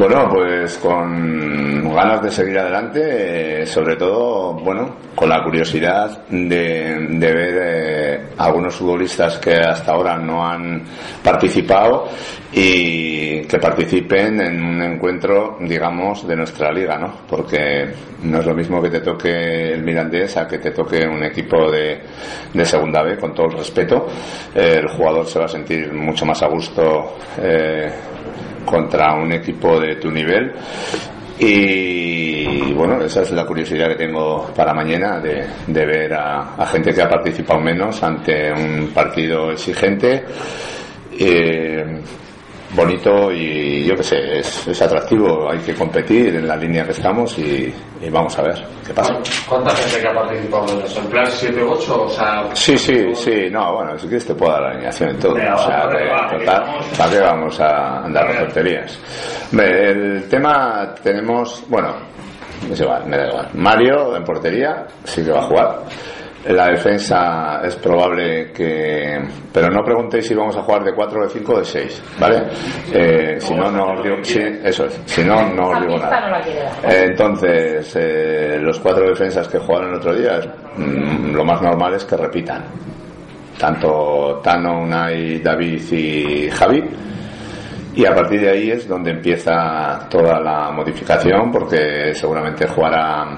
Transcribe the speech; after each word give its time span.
Bueno, 0.00 0.30
pues 0.30 0.78
con 0.78 1.92
ganas 1.92 2.22
de 2.22 2.30
seguir 2.30 2.58
adelante, 2.58 3.60
eh, 3.60 3.66
sobre 3.66 3.96
todo, 3.96 4.54
bueno, 4.54 4.96
con 5.14 5.28
la 5.28 5.44
curiosidad 5.44 6.26
de, 6.26 7.06
de 7.06 7.34
ver 7.34 7.58
eh, 7.60 8.20
algunos 8.38 8.76
futbolistas 8.76 9.36
que 9.36 9.56
hasta 9.56 9.92
ahora 9.92 10.16
no 10.16 10.42
han 10.42 10.84
participado 11.22 12.08
y 12.50 13.42
que 13.42 13.58
participen 13.58 14.40
en 14.40 14.64
un 14.64 14.82
encuentro, 14.82 15.58
digamos, 15.60 16.26
de 16.26 16.34
nuestra 16.34 16.72
liga, 16.72 16.96
¿no? 16.96 17.12
Porque 17.28 17.92
no 18.22 18.38
es 18.40 18.46
lo 18.46 18.54
mismo 18.54 18.80
que 18.80 18.88
te 18.88 19.00
toque 19.00 19.74
el 19.74 19.82
Mirandés 19.82 20.34
a 20.38 20.48
que 20.48 20.58
te 20.58 20.70
toque 20.70 21.06
un 21.06 21.22
equipo 21.24 21.70
de, 21.70 22.00
de 22.54 22.64
segunda 22.64 23.02
B, 23.02 23.18
con 23.18 23.34
todo 23.34 23.48
el 23.48 23.58
respeto. 23.58 24.06
El 24.54 24.88
jugador 24.88 25.26
se 25.26 25.38
va 25.40 25.44
a 25.44 25.48
sentir 25.48 25.92
mucho 25.92 26.24
más 26.24 26.42
a 26.42 26.46
gusto. 26.46 27.18
Eh, 27.38 27.92
contra 28.64 29.14
un 29.14 29.32
equipo 29.32 29.78
de 29.80 29.96
tu 29.96 30.10
nivel 30.10 30.52
y 31.42 32.72
bueno, 32.74 33.00
esa 33.00 33.22
es 33.22 33.30
la 33.30 33.46
curiosidad 33.46 33.88
que 33.88 33.94
tengo 33.94 34.52
para 34.54 34.74
mañana 34.74 35.18
de, 35.20 35.46
de 35.66 35.86
ver 35.86 36.12
a, 36.12 36.66
gente 36.66 36.92
que 36.92 37.00
ha 37.00 37.08
participado 37.08 37.58
menos 37.60 38.02
ante 38.02 38.52
un 38.52 38.88
partido 38.88 39.50
exigente. 39.50 40.22
Eh, 41.18 42.02
bonito 42.74 43.32
y 43.32 43.84
yo 43.84 43.96
qué 43.96 44.02
sé, 44.02 44.38
es, 44.38 44.66
es, 44.68 44.82
atractivo, 44.82 45.50
hay 45.50 45.58
que 45.58 45.74
competir 45.74 46.36
en 46.36 46.46
la 46.46 46.56
línea 46.56 46.84
que 46.84 46.92
estamos 46.92 47.36
y, 47.38 47.72
y, 48.00 48.10
vamos 48.10 48.38
a 48.38 48.42
ver 48.42 48.64
qué 48.86 48.92
pasa. 48.92 49.18
¿Cuánta 49.48 49.70
gente 49.70 50.00
que 50.00 50.08
ha 50.08 50.14
participado 50.14 50.72
en 50.72 50.84
eso? 50.84 51.00
¿En 51.00 51.06
plan 51.08 51.26
7 51.28 51.62
8? 51.62 52.02
O 52.02 52.08
sea, 52.08 52.44
sí, 52.54 52.78
sí, 52.78 53.14
sí, 53.14 53.48
no, 53.50 53.74
bueno, 53.74 53.98
si 53.98 54.06
quieres 54.06 54.26
te 54.26 54.34
puedo 54.34 54.52
dar 54.52 54.62
la 54.62 54.68
alineación 54.70 55.10
en 55.10 55.18
todo. 55.18 55.32
o 55.32 55.36
sea, 55.36 55.88
que, 55.90 56.38
total, 56.38 56.78
¿para 56.96 57.10
qué 57.10 57.20
vamos 57.20 57.60
a 57.60 58.04
andar 58.04 58.26
con 58.26 58.36
tonterías? 58.46 58.98
El 59.52 60.28
tema 60.28 60.94
tenemos, 61.02 61.64
bueno, 61.68 61.94
me 62.68 63.16
da 63.16 63.28
igual. 63.28 63.48
Mario 63.54 64.16
en 64.16 64.24
portería, 64.24 64.86
sí 65.04 65.24
que 65.24 65.32
va 65.32 65.40
a 65.40 65.42
jugar. 65.42 65.78
La 66.46 66.68
defensa 66.68 67.60
es 67.62 67.76
probable 67.76 68.50
que. 68.50 69.20
Pero 69.52 69.68
no 69.68 69.82
preguntéis 69.84 70.26
si 70.26 70.34
vamos 70.34 70.56
a 70.56 70.62
jugar 70.62 70.82
de 70.84 70.94
4, 70.94 71.24
de 71.24 71.28
5 71.28 71.52
o 71.52 71.58
de 71.58 71.64
6, 71.66 72.02
¿vale? 72.18 72.42
Eh, 72.94 73.36
si 73.38 73.52
no, 73.54 73.70
no 73.70 73.92
os 73.92 74.02
digo. 74.02 74.16
Sí, 74.22 74.40
eso 74.64 74.86
es. 74.86 74.98
Si 75.04 75.22
no, 75.22 75.52
no 75.52 75.68
os 75.68 75.80
digo 75.82 75.98
nada. 75.98 76.40
Eh, 76.82 77.08
entonces, 77.10 77.94
eh, 77.94 78.58
los 78.58 78.80
cuatro 78.80 79.06
defensas 79.06 79.48
que 79.48 79.58
jugaron 79.58 79.90
el 79.90 79.96
otro 79.96 80.14
día, 80.14 80.40
mmm, 80.76 81.34
lo 81.34 81.44
más 81.44 81.60
normal 81.60 81.94
es 81.94 82.06
que 82.06 82.16
repitan. 82.16 82.64
Tanto 83.58 84.40
Tano, 84.42 84.80
Unai, 84.80 85.40
David 85.40 85.92
y 85.92 86.50
Javi. 86.50 86.82
Y 87.96 88.06
a 88.06 88.14
partir 88.14 88.40
de 88.40 88.50
ahí 88.50 88.70
es 88.70 88.88
donde 88.88 89.10
empieza 89.10 90.08
toda 90.08 90.40
la 90.40 90.70
modificación, 90.70 91.50
porque 91.52 92.14
seguramente 92.14 92.66
jugará 92.66 93.36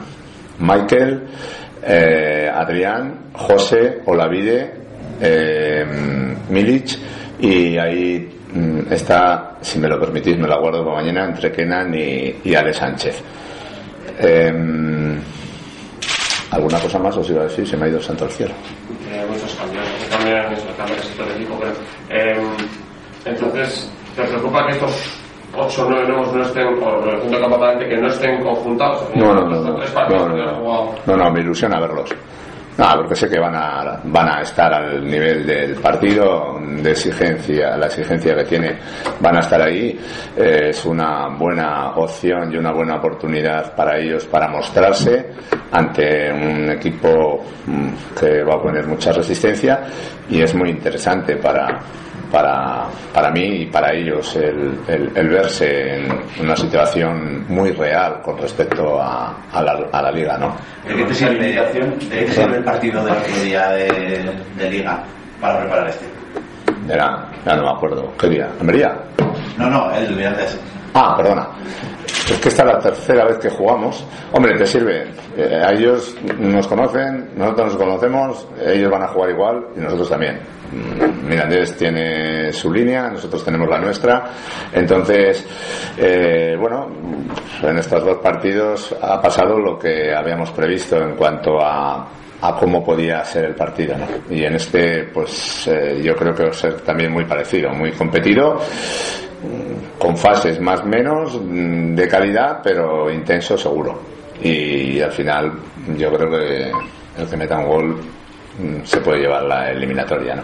Michael 0.61 1.23
eh, 1.83 2.51
Adrián, 2.53 3.31
José, 3.33 4.01
Olavide, 4.07 4.73
eh, 5.21 5.85
Milic 6.49 6.99
y 7.41 7.77
ahí 7.79 8.41
mm, 8.53 8.93
está, 8.93 9.59
si 9.61 9.79
me 9.79 9.89
lo 9.89 9.99
permitís, 9.99 10.39
me 10.39 10.49
la 10.49 10.59
guardo 10.59 10.85
para 10.85 10.97
mañana 11.03 11.25
entre 11.25 11.51
Kenan 11.51 11.95
y, 11.95 12.37
y 12.45 12.55
Ale 12.55 12.73
Sánchez. 12.73 13.23
Eh, 14.19 15.19
¿Alguna 16.53 16.79
cosa 16.81 16.99
más 16.99 17.17
os 17.17 17.31
iba 17.31 17.41
a 17.41 17.45
decir? 17.45 17.67
Se 17.67 17.79
me 17.79 17.87
ha 17.87 17.89
ido 17.89 17.97
el 17.97 18.05
santo 18.05 18.25
al 18.25 18.31
cielo. 18.31 18.53
Eh, 19.11 19.25
muchos 19.27 19.55
cambios, 19.55 19.87
cambios 20.77 21.35
equipo, 21.35 21.59
pero, 21.59 21.73
eh, 22.11 22.37
entonces, 23.25 23.91
¿te 24.15 24.23
preocupa 24.23 24.67
que 24.67 24.73
estos 24.73 24.93
8 25.55 25.87
o 25.87 25.91
9 25.91 26.09
nuevos 26.09 26.35
no 26.35 26.43
estén, 26.43 26.67
o 26.67 27.11
el 27.11 27.19
punto 27.21 27.41
capaz 27.41 27.79
que 27.79 27.97
no 27.97 28.09
estén 28.09 28.43
conjuntados? 28.43 29.09
No, 29.15 29.35
no, 29.35 29.49
no, 29.49 29.61
no, 29.61 29.79
no, 30.09 30.29
no, 30.29 30.95
no, 31.07 31.17
no, 31.17 31.31
me 31.31 31.41
ilusiona 31.41 31.79
verlos. 31.81 32.15
No, 32.79 32.87
porque 32.97 33.15
sé 33.15 33.29
que 33.29 33.39
van 33.39 33.55
a, 33.55 34.01
van 34.05 34.29
a 34.31 34.41
estar 34.41 34.73
al 34.73 35.05
nivel 35.05 35.47
del 35.47 35.75
partido, 35.75 36.59
de 36.59 36.91
exigencia, 36.91 37.77
la 37.77 37.87
exigencia 37.87 38.35
que 38.35 38.45
tiene, 38.45 38.79
van 39.21 39.37
a 39.37 39.41
estar 39.41 39.61
ahí. 39.61 39.99
Eh, 40.35 40.71
es 40.71 40.85
una 40.87 41.29
buena 41.37 41.91
opción 41.97 42.51
y 42.51 42.57
una 42.57 42.73
buena 42.73 42.97
oportunidad 42.97 43.75
para 43.75 43.99
ellos 43.99 44.27
para 44.27 44.49
mostrarse 44.49 45.33
ante 45.71 46.33
un 46.33 46.71
equipo 46.71 47.45
que 48.19 48.43
va 48.43 48.55
a 48.55 48.63
poner 48.63 48.87
mucha 48.87 49.13
resistencia 49.13 49.81
y 50.31 50.41
es 50.41 50.55
muy 50.55 50.71
interesante 50.71 51.37
para, 51.37 51.79
para, 52.33 52.87
para 53.13 53.31
mí 53.31 53.63
y 53.63 53.67
para 53.67 53.93
ellos 53.93 54.35
el, 54.37 54.81
el, 54.89 55.13
el, 55.15 55.29
verse 55.29 55.97
en 55.97 56.09
una 56.41 56.57
situación 56.57 57.45
muy 57.47 57.73
real 57.73 58.23
con 58.23 58.39
respecto 58.39 59.01
a, 59.01 59.37
a, 59.53 59.63
la, 59.63 59.73
a 59.93 60.03
la, 60.03 60.11
liga, 60.11 60.39
¿no? 60.39 60.57
¿De 60.89 60.97
qué 60.97 61.05
te 61.05 61.15
sirve, 61.15 61.53
¿de 61.53 62.25
qué 62.25 62.33
sirve 62.33 62.57
el 62.57 62.65
partido 62.65 63.05
del 63.05 63.15
otro 63.15 63.35
día 63.45 63.69
de, 63.73 64.35
de, 64.57 64.71
liga 64.71 65.05
para 65.41 65.61
preparar 65.61 65.89
este? 65.89 66.07
Era, 66.89 67.29
ya 67.45 67.55
no 67.55 67.63
me 67.65 67.71
acuerdo. 67.71 68.11
¿Qué 68.19 68.29
día? 68.29 68.49
¿En 68.59 68.67
María? 68.67 68.97
No, 69.59 69.69
no, 69.69 69.93
el 69.95 70.15
viernes. 70.15 70.59
Ah, 70.95 71.15
perdona. 71.17 71.49
Es 72.33 72.39
que 72.39 72.49
esta 72.49 72.63
es 72.63 72.69
la 72.73 72.79
tercera 72.79 73.25
vez 73.27 73.39
que 73.39 73.51
jugamos. 73.51 74.05
Hombre, 74.33 74.57
te 74.57 74.67
sirve. 74.67 75.05
Eh, 75.37 75.63
ellos 75.71 76.17
nos 76.39 76.67
conocen, 76.67 77.29
nosotros 77.37 77.75
nos 77.75 77.77
conocemos, 77.77 78.49
ellos 78.65 78.91
van 78.91 79.03
a 79.03 79.09
jugar 79.09 79.31
igual 79.31 79.67
y 79.77 79.81
nosotros 79.81 80.09
también. 80.09 80.41
Mirandés 81.29 81.77
tiene 81.77 82.51
su 82.53 82.73
línea, 82.73 83.11
nosotros 83.11 83.45
tenemos 83.45 83.69
la 83.69 83.79
nuestra. 83.79 84.31
Entonces, 84.73 85.47
eh, 85.99 86.57
bueno, 86.59 86.89
en 87.63 87.79
estos 87.79 88.03
dos 88.03 88.17
partidos 88.19 88.97
ha 89.01 89.21
pasado 89.21 89.59
lo 89.59 89.79
que 89.79 90.15
habíamos 90.15 90.51
previsto 90.53 90.97
en 90.97 91.15
cuanto 91.15 91.61
a, 91.61 92.09
a 92.41 92.57
cómo 92.57 92.83
podía 92.83 93.23
ser 93.25 93.45
el 93.45 93.55
partido. 93.55 93.95
Y 94.31 94.43
en 94.45 94.55
este, 94.55 95.05
pues 95.13 95.69
eh, 95.69 96.01
yo 96.03 96.15
creo 96.15 96.35
que 96.35 96.45
va 96.45 96.51
a 96.51 96.55
ser 96.55 96.81
también 96.81 97.13
muy 97.13 97.27
parecido, 97.27 97.71
muy 97.71 97.93
competido, 97.93 98.59
con 99.99 100.17
fases 100.17 100.61
más 100.61 100.85
menos 100.85 101.39
de 101.43 102.09
calidad, 102.09 102.61
pero 102.63 103.11
intenso 103.11 103.57
seguro. 103.57 104.01
Y, 104.43 105.01
al 105.01 105.13
final 105.13 105.53
yo 105.97 106.13
creo 106.13 106.31
que 106.31 106.73
el 107.21 107.29
que 107.29 107.37
meta 107.37 107.59
un 107.59 107.67
gol 107.67 108.01
se 108.85 109.01
puede 109.01 109.21
llevar 109.21 109.45
la 109.45 109.71
eliminatoria, 109.71 110.37
¿no? 110.37 110.43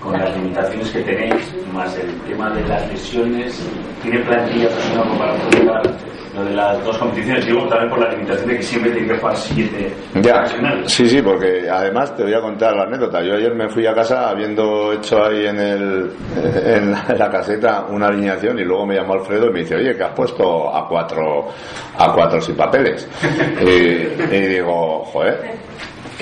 con 0.00 0.12
las 0.12 0.36
limitaciones 0.36 0.90
que 0.90 1.00
tenéis, 1.00 1.54
más 1.72 1.96
el 1.96 2.14
tema 2.20 2.50
de 2.50 2.62
las 2.68 2.88
lesiones, 2.88 3.60
¿tiene 4.02 4.20
plantilla 4.20 4.68
personal 4.68 5.18
para 5.18 5.34
poder 5.34 5.64
lo 6.38 6.44
de 6.44 6.54
las 6.54 6.84
dos 6.84 6.96
competiciones? 6.98 7.46
Digo 7.46 7.66
también 7.68 7.90
por 7.90 7.98
la 8.00 8.10
limitación 8.10 8.48
de 8.48 8.56
que 8.56 8.62
siempre 8.62 8.90
tiene 8.92 9.08
que 9.08 9.18
jugar 9.18 9.36
siete 9.36 9.92
ya, 10.22 10.44
Sí, 10.86 11.08
sí, 11.08 11.22
porque 11.22 11.68
además 11.70 12.16
te 12.16 12.22
voy 12.22 12.34
a 12.34 12.40
contar 12.40 12.76
la 12.76 12.84
anécdota. 12.84 13.22
Yo 13.22 13.34
ayer 13.34 13.54
me 13.54 13.68
fui 13.68 13.86
a 13.86 13.94
casa 13.94 14.30
habiendo 14.30 14.92
hecho 14.92 15.24
ahí 15.24 15.46
en, 15.46 15.60
el, 15.60 16.10
en, 16.64 16.92
la, 16.92 17.04
en 17.08 17.18
la 17.18 17.30
caseta 17.30 17.86
una 17.88 18.06
alineación 18.08 18.58
y 18.58 18.64
luego 18.64 18.86
me 18.86 18.94
llamó 18.94 19.14
Alfredo 19.14 19.46
y 19.46 19.52
me 19.52 19.60
dice, 19.60 19.76
oye, 19.76 19.96
que 19.96 20.04
has 20.04 20.12
puesto 20.12 20.74
a 20.74 20.88
cuatro, 20.88 21.48
a 21.96 22.12
cuatro 22.12 22.40
sin 22.40 22.56
papeles. 22.56 23.06
y, 23.60 24.34
y 24.34 24.46
digo, 24.46 25.04
joder. 25.04 25.58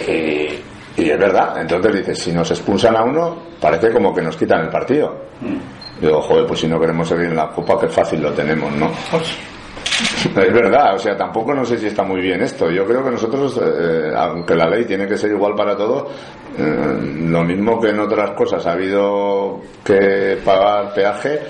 Y, 0.07 1.01
y 1.03 1.11
es 1.11 1.19
verdad, 1.19 1.61
entonces 1.61 1.95
dices, 1.95 2.19
si 2.19 2.33
nos 2.33 2.51
expulsan 2.51 2.97
a 2.97 3.03
uno, 3.03 3.37
parece 3.61 3.91
como 3.93 4.15
que 4.15 4.23
nos 4.23 4.37
quitan 4.37 4.63
el 4.63 4.69
partido. 4.69 5.15
Mm. 5.41 6.01
Digo, 6.01 6.21
joder, 6.23 6.47
pues 6.47 6.61
si 6.61 6.69
no 6.69 6.79
queremos 6.81 7.09
seguir 7.09 7.27
en 7.27 7.37
la 7.37 7.49
copa, 7.49 7.79
qué 7.81 7.89
fácil 7.89 8.23
lo 8.23 8.33
tenemos, 8.33 8.73
¿no? 8.73 8.91
Es 10.37 10.53
verdad, 10.53 10.95
o 10.95 10.99
sea, 10.99 11.17
tampoco 11.17 11.55
no 11.55 11.65
sé 11.65 11.79
si 11.79 11.87
está 11.87 12.03
muy 12.03 12.21
bien 12.21 12.43
esto. 12.43 12.71
Yo 12.71 12.85
creo 12.85 13.03
que 13.05 13.11
nosotros, 13.11 13.61
eh, 13.63 14.13
aunque 14.15 14.55
la 14.55 14.69
ley 14.69 14.85
tiene 14.85 15.07
que 15.07 15.17
ser 15.17 15.31
igual 15.31 15.55
para 15.55 15.77
todos, 15.77 16.13
eh, 16.59 16.99
lo 17.29 17.43
mismo 17.45 17.81
que 17.81 17.91
en 17.91 18.01
otras 18.01 18.31
cosas 18.33 18.67
ha 18.67 18.73
habido 18.73 19.61
que 19.85 20.39
pagar 20.45 20.93
peaje, 20.95 21.41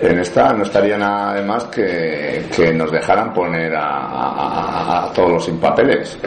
en 0.00 0.18
esta 0.18 0.52
no 0.52 0.64
estaría 0.64 0.96
nada 0.96 1.34
de 1.34 1.42
más 1.42 1.64
que, 1.64 2.46
que 2.54 2.72
nos 2.72 2.90
dejaran 2.90 3.32
poner 3.32 3.74
a, 3.74 4.06
a, 4.06 5.04
a 5.06 5.12
todos 5.12 5.30
los 5.32 5.44
sin 5.44 5.58
papeles 5.58 6.18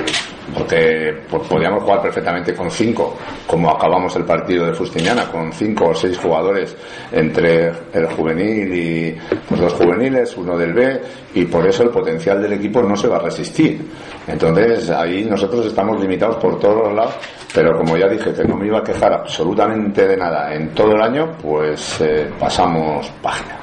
porque 0.54 1.22
pues, 1.30 1.48
podíamos 1.48 1.84
jugar 1.84 2.02
perfectamente 2.02 2.54
con 2.54 2.70
cinco, 2.70 3.18
como 3.48 3.70
acabamos 3.70 4.16
el 4.16 4.26
partido 4.26 4.66
de 4.66 4.74
Fustiniana, 4.74 5.26
con 5.32 5.52
cinco 5.54 5.90
o 5.90 5.96
seis 5.96 6.18
jugadores 6.18 6.76
entre 7.12 7.72
el 7.94 8.06
juvenil 8.08 8.74
y 8.74 9.18
pues, 9.48 9.62
dos 9.62 9.74
juveniles, 9.74 10.36
uno 10.38 10.58
del 10.58 10.74
B, 10.74 11.02
y 11.36 11.46
por 11.46 11.68
eso 11.68 11.84
el 11.84 11.90
potencial 11.90 12.42
del 12.42 12.54
equipo 12.54 12.82
no 12.82 12.96
se 12.96 13.08
va 13.08 13.18
a 13.18 13.22
resistir. 13.22 13.82
Entonces 14.28 14.90
ahí 14.90 15.26
nosotros 15.26 15.66
estamos 15.66 16.00
limitados 16.00 16.38
por 16.38 16.60
todos 16.60 16.88
los 16.88 16.94
lados, 16.94 17.16
pero 17.54 17.78
como 17.78 17.98
ya 17.98 18.08
dije 18.08 18.34
que 18.34 18.44
no 18.44 18.56
me 18.56 18.68
iba 18.68 18.80
a 18.80 18.84
quejar 18.84 19.14
absolutamente 19.14 20.08
de 20.08 20.18
nada 20.18 20.54
en 20.54 20.70
todo 20.70 20.94
el 20.94 21.02
año, 21.02 21.38
pues 21.42 22.02
eh, 22.02 22.30
pasamos 22.40 23.12
página 23.22 23.63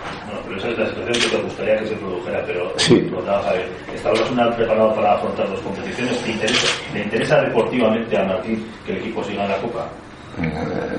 esa 0.60 0.68
es 0.68 0.78
la 0.78 0.86
situación 0.86 1.30
que 1.30 1.36
te 1.36 1.42
gustaría 1.42 1.78
que 1.78 1.86
se 1.86 1.94
produjera, 1.96 2.42
pero 2.46 2.72
sí. 2.76 2.94
ver, 2.94 3.68
¿está 3.94 4.10
Osasuna 4.12 4.54
preparado 4.54 4.94
para 4.94 5.14
afrontar 5.14 5.48
dos 5.48 5.60
competiciones? 5.60 6.18
¿Te 6.22 6.32
interesa, 6.32 6.66
¿Le 6.92 7.02
interesa 7.02 7.40
deportivamente 7.40 8.18
a 8.18 8.24
Martín 8.24 8.66
que 8.84 8.92
el 8.92 8.98
equipo 8.98 9.24
siga 9.24 9.44
en 9.44 9.50
la 9.50 9.56
Copa? 9.56 9.88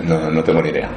No, 0.04 0.30
no 0.32 0.44
tengo 0.44 0.62
ni 0.62 0.70
idea. 0.70 0.90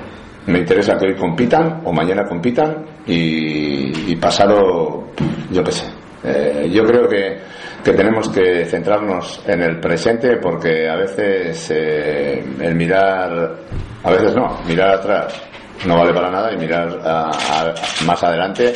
me 0.46 0.58
interesa 0.58 0.96
que 0.99 1.06
hoy 1.06 1.14
compitan 1.14 1.82
o 1.84 1.93
mañana 1.93 2.25
compitan 2.25 2.84
y, 3.06 4.12
y 4.12 4.16
pasado, 4.16 5.08
yo 5.50 5.62
qué 5.62 5.72
sé. 5.72 5.87
Eh, 6.25 6.70
yo 6.72 6.84
creo 6.84 7.06
que, 7.06 7.38
que, 7.84 7.93
tenemos 7.93 8.31
que 8.31 8.64
centrarnos 8.64 9.43
en 9.46 9.62
el 9.62 9.78
presente 9.78 10.38
porque 10.38 10.88
a 10.88 10.96
veces 10.96 11.70
eh, 11.70 12.43
el 12.61 12.75
mirar, 12.75 13.56
a 14.02 14.11
veces 14.11 14.34
no, 14.34 14.58
mirar 14.66 14.94
atrás 14.94 15.50
no 15.87 15.99
vale 15.99 16.12
para 16.12 16.31
nada 16.31 16.53
y 16.53 16.56
mirar 16.56 17.00
a, 17.05 17.75
más 18.06 18.23
adelante 18.23 18.73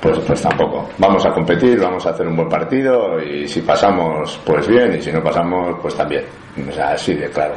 pues, 0.00 0.18
pues 0.20 0.40
tampoco. 0.40 0.88
Vamos 0.98 1.24
a 1.26 1.30
competir, 1.30 1.78
vamos 1.78 2.06
a 2.06 2.10
hacer 2.10 2.26
un 2.26 2.36
buen 2.36 2.48
partido 2.48 3.20
y 3.20 3.46
si 3.46 3.60
pasamos, 3.60 4.40
pues 4.44 4.66
bien, 4.66 4.96
y 4.96 5.02
si 5.02 5.12
no 5.12 5.22
pasamos, 5.22 5.78
pues 5.82 5.94
también. 5.94 6.24
O 6.68 6.72
sea, 6.72 6.92
así 6.92 7.14
de 7.14 7.28
claro. 7.28 7.54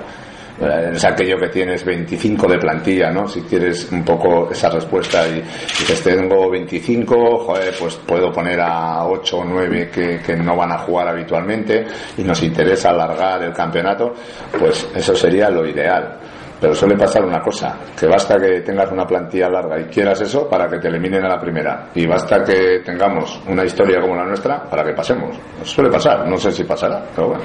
Eh, 0.61 0.91
es 0.93 1.03
aquello 1.05 1.37
que 1.37 1.47
tienes 1.47 1.83
25 1.83 2.47
de 2.47 2.57
plantilla, 2.59 3.09
¿no? 3.09 3.27
Si 3.27 3.41
quieres 3.41 3.91
un 3.91 4.03
poco 4.03 4.49
esa 4.51 4.69
respuesta 4.69 5.27
y 5.27 5.41
dices, 5.41 6.03
tengo 6.03 6.49
25, 6.49 7.39
joder, 7.39 7.73
pues 7.79 7.95
puedo 7.95 8.31
poner 8.31 8.59
a 8.59 9.05
8 9.05 9.37
o 9.37 9.45
9 9.45 9.89
que, 9.89 10.19
que 10.19 10.35
no 10.35 10.55
van 10.55 10.71
a 10.73 10.77
jugar 10.79 11.07
habitualmente 11.07 11.85
y 12.17 12.23
nos 12.23 12.43
interesa 12.43 12.89
alargar 12.89 13.41
el 13.41 13.53
campeonato, 13.53 14.13
pues 14.59 14.87
eso 14.93 15.15
sería 15.15 15.49
lo 15.49 15.65
ideal. 15.65 16.19
Pero 16.63 16.73
suele 16.75 16.95
pasar 16.95 17.25
una 17.25 17.41
cosa, 17.41 17.77
que 17.99 18.07
basta 18.07 18.37
que 18.39 18.61
tengas 18.61 18.89
una 18.89 19.05
plantilla 19.05 19.49
larga 19.49 19.81
y 19.81 19.83
quieras 19.83 20.21
eso 20.21 20.47
para 20.47 20.69
que 20.69 20.79
te 20.79 20.87
eliminen 20.87 21.25
a 21.25 21.35
la 21.35 21.37
primera. 21.37 21.89
Y 21.93 22.07
basta 22.07 22.41
que 22.41 22.79
tengamos 22.85 23.37
una 23.49 23.65
historia 23.65 23.99
como 23.99 24.15
la 24.15 24.23
nuestra 24.23 24.63
para 24.69 24.81
que 24.81 24.93
pasemos. 24.93 25.37
Suele 25.63 25.89
pasar, 25.89 26.25
no 26.25 26.37
sé 26.37 26.53
si 26.53 26.63
pasará, 26.63 27.03
pero 27.13 27.27
bueno. 27.27 27.43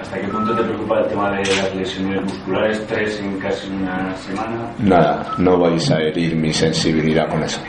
¿Hasta 0.00 0.18
qué 0.18 0.26
punto 0.28 0.56
te 0.56 0.62
preocupa 0.62 1.00
el 1.00 1.06
tema 1.08 1.32
de 1.32 1.40
las 1.40 1.74
lesiones 1.74 2.22
musculares? 2.22 2.86
Tres 2.86 3.20
en 3.20 3.38
casi 3.38 3.68
una 3.68 4.16
semana. 4.16 4.72
Nada, 4.78 5.26
no 5.36 5.58
vais 5.58 5.90
a 5.90 5.98
herir 5.98 6.34
mi 6.34 6.50
sensibilidad 6.50 7.28
con 7.28 7.42
eso. 7.42 7.60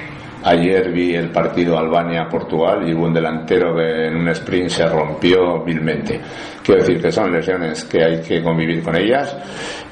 Ayer 0.44 0.92
vi 0.92 1.16
el 1.16 1.30
partido 1.30 1.78
Albania-Portugal 1.78 2.88
y 2.88 2.94
hubo 2.94 3.06
un 3.06 3.13
delantero 3.13 3.75
que 3.75 4.07
en 4.07 4.18
un 4.18 4.28
sprint 4.30 4.69
se 4.69 4.86
rompió 4.86 5.63
vilmente. 5.63 6.19
Quiero 6.62 6.81
decir 6.81 7.01
que 7.01 7.12
son 7.12 7.31
lesiones 7.31 7.86
que 7.86 8.04
hay 8.04 8.22
que 8.22 8.44
convivir 8.44 8.84
con 8.84 8.95
ellas, 8.95 9.36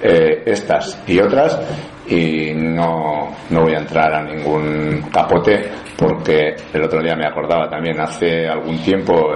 eh, 0.02 0.44
estas 0.46 1.04
y 1.08 1.20
otras, 1.20 1.60
y 2.08 2.54
no, 2.54 3.30
no 3.50 3.62
voy 3.62 3.74
a 3.74 3.80
entrar 3.80 4.14
a 4.14 4.24
ningún 4.24 5.04
capote 5.12 5.72
porque 5.98 6.56
el 6.74 6.84
otro 6.84 7.02
día 7.02 7.16
me 7.16 7.28
acordaba 7.28 7.70
también 7.70 8.00
hace 8.00 8.48
algún 8.48 8.80
tiempo 8.80 9.30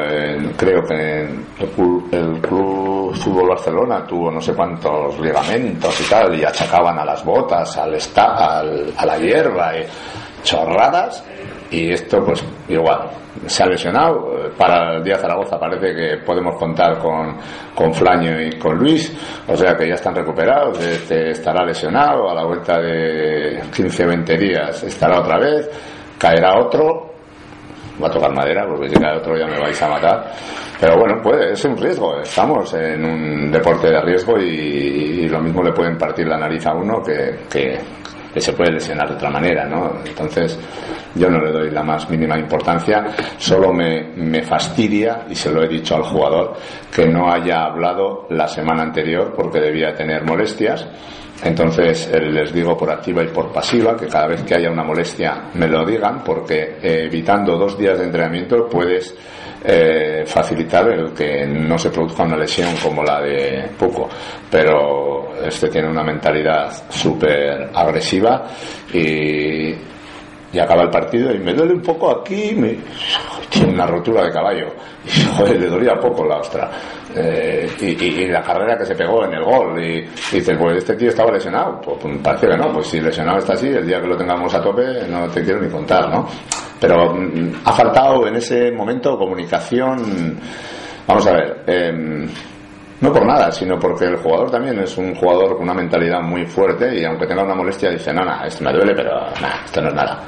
creo 0.58 0.82
que 0.82 1.22
el, 1.22 1.72
club, 1.72 2.10
el 2.12 2.42
Fútbol 2.42 3.50
Barcelona 3.50 4.06
tuvo 4.08 4.32
no 4.32 4.42
sé 4.42 4.54
cuántos 4.56 5.20
ligamentos 5.20 6.02
y 6.02 6.10
tal 6.10 6.40
y 6.40 6.44
achacaban 6.44 6.98
a 6.98 7.06
las 7.06 7.24
botas 7.24 7.78
al, 7.78 7.96
al 8.16 8.94
a 8.98 9.06
la 9.06 9.18
hierba 9.20 9.78
chorradas 10.46 11.26
y 11.72 11.92
esto 11.92 12.24
pues 12.24 12.46
igual 12.70 13.10
se 13.46 13.64
ha 13.64 13.66
lesionado. 13.66 14.32
Para 14.58 14.96
el 14.96 15.04
día 15.04 15.18
Zaragoza 15.18 15.60
parece 15.60 15.94
que 15.94 16.18
podemos 16.26 16.56
contar 16.56 17.00
con, 17.00 17.36
con 17.74 17.94
Flaño 17.94 18.40
y 18.42 18.58
con 18.58 18.78
Luis 18.78 19.12
o 19.48 19.58
sea 19.58 19.76
que 19.76 19.88
ya 19.88 19.96
están 19.96 20.16
recuperados 20.16 20.80
este 20.80 21.32
estará 21.32 21.66
lesionado 21.66 22.30
a 22.30 22.34
la 22.34 22.46
vuelta 22.46 22.80
de 22.80 23.62
15-20 23.64 24.38
días 24.38 24.84
estará 24.84 25.20
otra 25.20 25.38
vez 25.38 25.70
caerá 26.18 26.58
otro 26.58 27.16
va 28.02 28.08
a 28.08 28.12
tocar 28.12 28.34
madera 28.34 28.66
porque 28.68 28.90
si 28.90 28.96
cae 28.96 29.18
otro 29.18 29.38
ya 29.38 29.48
me 29.48 29.60
vais 29.60 29.82
a 29.82 29.88
matar. 29.88 30.32
Pero 30.80 30.98
bueno 31.00 31.22
puede 31.22 31.54
es 31.54 31.66
un 31.66 31.78
riesgo 31.78 32.20
estamos 32.22 32.74
en 32.74 33.06
un 33.06 33.52
deporte 33.52 33.90
de 33.90 34.02
riesgo 34.02 34.38
y, 34.38 35.28
lo 35.30 35.40
mismo 35.40 35.64
le 35.64 35.72
pueden 35.72 35.98
partir 35.98 36.28
la 36.28 36.38
nariz 36.38 36.66
a 36.68 36.74
uno 36.74 37.02
que 37.02 37.80
se 38.42 38.54
puede 38.54 38.74
lesionar 38.74 39.10
de 39.10 39.16
otra 39.16 39.30
manera, 39.30 39.66
¿no? 39.66 40.00
Entonces, 40.06 40.60
yo 41.16 41.30
no 41.30 41.40
le 41.40 41.52
doy 41.52 41.72
la 41.72 41.84
más 41.84 42.10
mínima 42.10 42.38
importancia, 42.38 43.06
solo 43.38 43.74
me, 43.74 44.44
fastidia, 44.44 45.26
y 45.30 45.36
se 45.36 45.52
lo 45.52 45.64
he 45.64 45.68
dicho 45.68 45.96
al 45.96 46.04
jugador, 46.04 46.54
que 46.94 47.08
no 47.08 47.32
haya 47.32 47.64
hablado 47.64 48.28
la 48.30 48.48
semana 48.48 48.84
anterior 48.84 49.34
porque 49.36 49.60
debía 49.60 49.94
tener 49.96 50.24
molestias. 50.24 50.86
Entonces 51.44 52.10
les 52.14 52.54
digo 52.54 52.78
por 52.78 52.90
activa 52.90 53.22
y 53.22 53.28
por 53.28 53.52
pasiva 53.52 53.96
que 53.98 54.08
cada 54.08 54.28
vez 54.28 54.44
que 54.44 54.56
haya 54.56 54.72
una 54.72 54.84
molestia 54.84 55.50
me 55.54 55.68
lo 55.68 55.86
digan 55.86 56.24
porque 56.24 56.78
eh, 56.82 57.04
evitando 57.08 57.58
dos 57.58 57.78
días 57.78 57.98
de 58.00 58.06
entrenamiento 58.06 58.70
puedes 58.70 59.14
eh, 59.68 60.24
facilitar 60.26 60.88
el 60.90 61.12
que 61.12 61.46
no 61.46 61.78
se 61.78 61.90
produzca 61.90 62.24
una 62.24 62.38
lesión 62.38 62.70
como 62.82 63.04
la 63.04 63.22
de 63.22 63.70
Puco. 63.78 64.08
Pero 64.50 65.15
este 65.48 65.70
tiene 65.70 65.90
una 65.90 66.04
mentalidad 66.04 66.72
súper 66.90 67.70
agresiva 67.74 68.44
y, 68.94 69.74
y 70.54 70.60
acaba 70.60 70.84
el 70.84 70.90
partido 70.90 71.34
y 71.34 71.40
me 71.40 71.54
duele 71.54 71.74
un 71.74 71.82
poco 71.82 72.12
aquí, 72.12 72.54
me, 72.56 72.78
tiene 73.50 73.74
una 73.74 73.86
rotura 73.86 74.24
de 74.24 74.32
caballo 74.32 74.68
y 75.06 75.22
joder, 75.38 75.60
le 75.60 75.68
dolía 75.68 75.94
poco 76.00 76.26
la 76.26 76.38
ostra. 76.38 76.72
Eh, 77.16 77.70
y, 77.80 78.28
la 78.28 78.42
carrera 78.42 78.78
que 78.78 78.86
se 78.86 78.96
pegó 78.96 79.24
en 79.26 79.34
el 79.36 79.44
gol 79.44 79.82
y, 79.82 80.00
y 80.00 80.06
dices, 80.34 80.58
pues 80.60 80.78
este 80.78 80.96
tío 80.96 81.10
estaba 81.10 81.32
lesionado, 81.32 81.80
pues, 81.80 81.98
pues, 82.02 82.18
parece 82.18 82.48
que 82.48 82.58
no, 82.58 82.74
pues 82.74 82.88
si 82.88 83.00
lesionado 83.00 83.38
está 83.38 83.54
así, 83.54 83.68
el 83.68 83.88
día 83.88 84.02
que 84.02 84.08
lo 84.08 84.18
tengamos 84.18 84.54
a 84.54 84.62
tope 84.62 85.08
no 85.08 85.28
te 85.30 85.42
quiero 85.44 85.62
ni 85.62 85.70
contar, 85.70 86.10
¿no? 86.10 86.28
Pero 86.80 87.14
mm, 87.14 87.62
ha 87.64 87.72
faltado 87.72 88.28
en 88.28 88.36
ese 88.36 88.72
momento 88.72 89.18
comunicación, 89.18 90.38
vamos 91.08 91.28
a 91.28 91.32
ver, 91.32 91.64
eh, 91.68 92.28
no 93.02 93.12
por 93.12 93.26
nada, 93.26 93.52
sino 93.52 93.78
porque 93.78 94.06
el 94.06 94.18
jugador 94.18 94.52
también 94.52 94.80
es 94.80 94.98
un 94.98 95.14
jugador 95.16 95.56
con 95.56 95.64
una 95.64 95.74
mentalidad 95.74 96.22
muy 96.22 96.46
fuerte 96.46 96.98
y 96.98 97.06
aunque 97.06 97.28
tenga 97.28 97.44
una 97.44 97.56
molestia 97.56 97.90
dice, 97.90 98.14
no, 98.14 98.24
esto 98.44 98.64
me 98.64 98.72
duele, 98.72 98.94
pero 98.96 99.12
nada, 99.42 99.62
esto 99.66 99.82
no 99.82 99.90
es 99.90 99.94
nada 99.96 100.24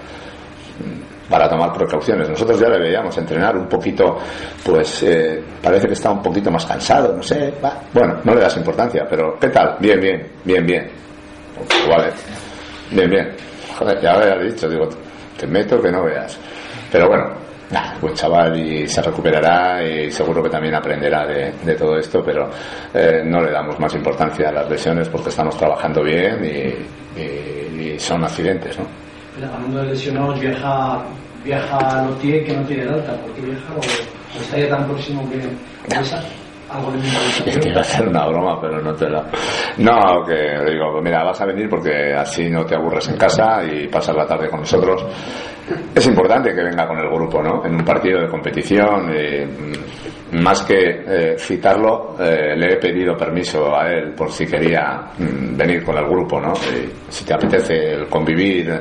para 1.29 1.49
tomar 1.49 1.73
precauciones. 1.73 2.29
Nosotros 2.29 2.59
ya 2.59 2.69
le 2.69 2.79
veíamos 2.79 3.17
entrenar 3.17 3.57
un 3.57 3.67
poquito, 3.67 4.17
pues 4.63 5.03
eh, 5.03 5.43
parece 5.61 5.87
que 5.87 5.93
está 5.93 6.11
un 6.11 6.21
poquito 6.21 6.51
más 6.51 6.65
cansado, 6.65 7.15
no 7.15 7.23
sé, 7.23 7.53
va. 7.63 7.79
bueno, 7.93 8.19
no 8.23 8.33
le 8.33 8.41
das 8.41 8.55
importancia, 8.57 9.05
pero 9.09 9.37
¿qué 9.39 9.49
tal? 9.49 9.77
Bien, 9.79 9.99
bien, 9.99 10.27
bien, 10.43 10.65
bien. 10.65 10.89
Vale, 11.89 12.09
bien, 12.91 13.09
bien. 13.09 13.29
Joder, 13.77 13.99
ya 14.01 14.13
había 14.13 14.37
dicho, 14.37 14.69
digo, 14.69 14.87
te 15.37 15.47
meto 15.47 15.81
que 15.81 15.91
no 15.91 16.03
veas. 16.03 16.39
Pero 16.91 17.07
bueno, 17.07 17.25
nah, 17.71 17.97
buen 17.99 18.13
chaval 18.13 18.57
y 18.57 18.87
se 18.87 19.01
recuperará 19.01 19.83
y 19.83 20.11
seguro 20.11 20.43
que 20.43 20.49
también 20.49 20.75
aprenderá 20.75 21.25
de, 21.25 21.53
de 21.63 21.75
todo 21.75 21.97
esto, 21.97 22.23
pero 22.23 22.49
eh, 22.93 23.21
no 23.25 23.41
le 23.41 23.51
damos 23.51 23.79
más 23.79 23.93
importancia 23.95 24.49
a 24.49 24.51
las 24.51 24.69
lesiones 24.69 25.09
porque 25.09 25.29
estamos 25.29 25.57
trabajando 25.57 26.03
bien 26.03 26.43
y, 26.45 27.19
y, 27.19 27.93
y 27.93 27.99
son 27.99 28.23
accidentes, 28.23 28.77
¿no? 28.79 28.85
hablando 29.45 29.81
de 29.81 29.85
lesionados, 29.87 30.39
viaja, 30.39 31.03
viaja 31.43 32.03
Lotier 32.03 32.43
que 32.43 32.53
no 32.53 32.63
tiene 32.63 32.83
el 32.83 32.93
alta. 32.93 33.13
¿Por 33.21 33.31
qué 33.33 33.41
viaja? 33.41 33.73
¿O, 33.75 34.37
o 34.37 34.41
está 34.41 34.57
ya 34.57 34.69
tan 34.69 34.87
próximo 34.87 35.29
que 35.29 35.37
Es 37.45 37.57
que 37.57 37.69
iba 37.69 37.77
a 37.77 37.81
hacer 37.81 38.07
una 38.07 38.27
broma, 38.27 38.59
pero 38.59 38.81
no 38.81 38.93
te 38.93 39.09
la. 39.09 39.23
No, 39.77 40.25
que 40.25 40.69
digo, 40.69 41.01
mira, 41.01 41.23
vas 41.23 41.39
a 41.39 41.45
venir 41.45 41.69
porque 41.69 42.13
así 42.13 42.49
no 42.49 42.65
te 42.65 42.75
aburres 42.75 43.07
en 43.07 43.17
casa 43.17 43.63
y 43.63 43.87
pasas 43.87 44.15
la 44.15 44.25
tarde 44.25 44.49
con 44.49 44.59
nosotros. 44.59 45.05
Es 45.93 46.07
importante 46.07 46.53
que 46.53 46.63
venga 46.63 46.87
con 46.87 46.97
el 46.99 47.09
grupo, 47.09 47.41
¿no? 47.41 47.65
En 47.65 47.75
un 47.75 47.83
partido 47.83 48.21
de 48.21 48.27
competición. 48.27 49.11
Eh, 49.13 49.47
más 50.31 50.63
que 50.63 51.03
eh, 51.07 51.35
citarlo, 51.37 52.15
eh, 52.19 52.53
le 52.57 52.73
he 52.73 52.77
pedido 52.77 53.15
permiso 53.15 53.73
a 53.73 53.89
él 53.89 54.11
por 54.11 54.29
si 54.29 54.45
quería 54.45 55.11
mm, 55.17 55.55
venir 55.55 55.83
con 55.83 55.97
el 55.97 56.05
grupo, 56.05 56.39
¿no? 56.41 56.53
Y 56.53 56.91
si 57.09 57.23
te 57.23 57.33
apetece 57.33 57.93
el 57.93 58.07
convivir, 58.07 58.77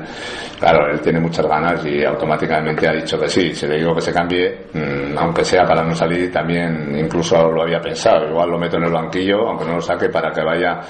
claro, 0.58 0.90
él 0.90 1.00
tiene 1.00 1.20
muchas 1.20 1.46
ganas 1.46 1.86
y 1.86 2.04
automáticamente 2.04 2.88
ha 2.88 2.92
dicho 2.92 3.16
que 3.18 3.28
sí. 3.28 3.54
Si 3.54 3.66
le 3.66 3.76
digo 3.76 3.94
que 3.94 4.00
se 4.00 4.12
cambie, 4.12 4.66
mm, 4.72 5.16
aunque 5.16 5.44
sea 5.44 5.64
para 5.64 5.84
no 5.84 5.94
salir, 5.94 6.32
también 6.32 6.96
incluso 6.98 7.50
lo 7.52 7.62
había 7.62 7.80
pensado. 7.80 8.28
Igual 8.28 8.50
lo 8.50 8.58
meto 8.58 8.76
en 8.78 8.84
el 8.84 8.92
banquillo, 8.92 9.48
aunque 9.48 9.66
no 9.66 9.76
lo 9.76 9.80
saque, 9.80 10.08
para 10.08 10.32
que 10.32 10.42
vaya 10.42 10.80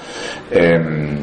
em, 0.49 1.19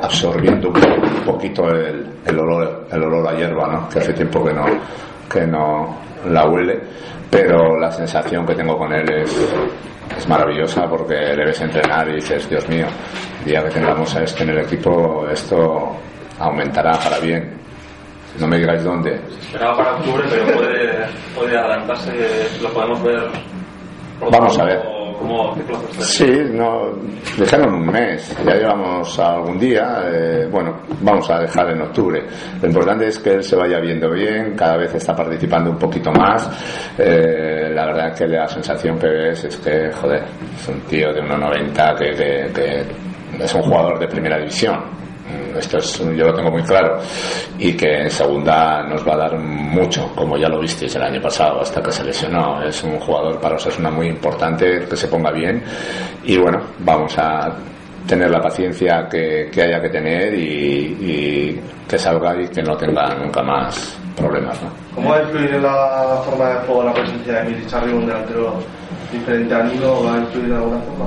absorbiendo 0.00 0.68
un 0.68 1.24
poquito 1.24 1.66
el, 1.68 2.38
olor, 2.38 2.86
el 2.92 3.02
olor 3.02 3.28
a 3.28 3.36
hierba, 3.36 3.66
¿no? 3.68 3.88
Hace 4.08 4.14
tiempo 4.14 4.44
que 4.44 4.54
no, 4.54 4.64
que 5.30 5.46
no 5.46 5.96
la 6.26 6.46
huele 6.48 6.80
pero 7.30 7.78
la 7.78 7.90
sensación 7.90 8.46
que 8.46 8.54
tengo 8.54 8.78
con 8.78 8.92
él 8.92 9.06
es, 9.10 9.36
es 10.16 10.28
maravillosa 10.28 10.88
porque 10.88 11.14
le 11.14 11.44
ves 11.44 11.60
entrenar 11.60 12.08
y 12.08 12.14
dices, 12.14 12.48
Dios 12.48 12.66
mío, 12.68 12.86
el 13.40 13.44
día 13.44 13.62
que 13.64 13.70
tengamos 13.70 14.14
a 14.16 14.22
este 14.22 14.44
en 14.44 14.50
el 14.50 14.58
equipo, 14.60 15.26
esto 15.30 15.94
aumentará 16.38 16.92
para 16.92 17.18
bien. 17.18 17.54
No 18.38 18.46
me 18.46 18.58
digáis 18.58 18.82
dónde. 18.82 19.20
Se 19.40 19.46
esperaba 19.46 19.76
para 19.76 19.96
octubre, 19.96 20.24
pero 20.30 20.56
puede, 20.56 21.06
puede 21.34 21.58
adelantarse, 21.58 22.12
lo 22.62 22.70
podemos 22.70 23.02
ver. 23.02 23.30
Vamos 24.20 24.58
a 24.58 24.64
ver. 24.64 24.87
Sí, 25.98 26.30
no, 26.52 26.92
dejaron 27.36 27.74
un 27.74 27.86
mes, 27.86 28.36
ya 28.44 28.54
llevamos 28.54 29.18
algún 29.18 29.58
día, 29.58 30.02
eh, 30.12 30.48
bueno, 30.50 30.80
vamos 31.00 31.28
a 31.30 31.40
dejar 31.40 31.70
en 31.70 31.82
octubre. 31.82 32.24
Lo 32.60 32.68
importante 32.68 33.06
es 33.06 33.18
que 33.18 33.34
él 33.34 33.42
se 33.42 33.56
vaya 33.56 33.80
viendo 33.80 34.10
bien, 34.10 34.54
cada 34.54 34.76
vez 34.76 34.94
está 34.94 35.14
participando 35.14 35.70
un 35.70 35.78
poquito 35.78 36.10
más. 36.12 36.48
Eh, 36.98 37.70
la 37.72 37.86
verdad 37.86 38.14
que 38.14 38.26
la 38.26 38.46
sensación 38.48 38.98
que 38.98 39.08
ves 39.08 39.44
es 39.44 39.56
que, 39.58 39.90
joder, 39.92 40.24
es 40.56 40.68
un 40.68 40.80
tío 40.82 41.12
de 41.12 41.22
1,90 41.22 41.98
que, 41.98 42.10
que, 42.10 42.52
que 42.52 43.44
es 43.44 43.54
un 43.54 43.62
jugador 43.62 43.98
de 43.98 44.08
primera 44.08 44.38
división. 44.38 45.07
Esto 45.56 45.78
es, 45.78 45.98
yo 45.98 46.26
lo 46.26 46.34
tengo 46.34 46.50
muy 46.50 46.62
claro. 46.62 46.98
Y 47.58 47.76
que 47.76 48.02
en 48.02 48.10
segunda 48.10 48.82
nos 48.84 49.06
va 49.06 49.14
a 49.14 49.18
dar 49.18 49.38
mucho, 49.38 50.12
como 50.14 50.36
ya 50.36 50.48
lo 50.48 50.60
visteis 50.60 50.94
el 50.96 51.02
año 51.02 51.20
pasado, 51.20 51.60
hasta 51.60 51.82
que 51.82 51.90
se 51.90 52.04
lesionó. 52.04 52.62
Es 52.62 52.82
un 52.84 52.98
jugador 52.98 53.40
para 53.40 53.56
Osasuna 53.56 53.90
muy 53.90 54.08
importante, 54.08 54.86
que 54.88 54.96
se 54.96 55.08
ponga 55.08 55.30
bien. 55.30 55.62
Y 56.24 56.36
bueno, 56.38 56.60
vamos 56.78 57.16
a 57.18 57.54
tener 58.06 58.30
la 58.30 58.40
paciencia 58.40 59.06
que, 59.08 59.48
que 59.52 59.62
haya 59.62 59.80
que 59.80 59.90
tener 59.90 60.34
y, 60.34 60.96
y, 61.00 61.60
que 61.86 61.98
salga 61.98 62.40
y 62.40 62.48
que 62.48 62.62
no 62.62 62.76
tenga 62.76 63.14
nunca 63.14 63.42
más 63.42 63.98
problemas. 64.16 64.60
¿no? 64.62 64.70
¿Cómo 64.94 65.10
va 65.10 65.16
a 65.18 65.22
influir 65.22 65.54
en 65.54 65.62
la 65.62 66.22
forma 66.24 66.48
de 66.48 66.54
juego 66.66 66.84
la 66.84 66.94
presencia 66.94 67.34
de 67.34 67.40
Emil 67.40 67.66
Charri, 67.66 67.92
un 67.92 68.06
delantero 68.06 68.54
diferente 69.12 69.54
a 69.54 69.62
Nilo? 69.62 70.04
¿Va 70.04 70.14
a 70.14 70.18
influir 70.18 70.48
de 70.48 70.56
alguna 70.56 70.78
forma? 70.80 71.06